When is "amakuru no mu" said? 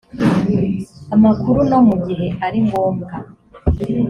1.15-1.95